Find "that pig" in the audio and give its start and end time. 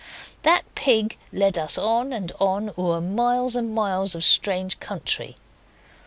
0.41-1.15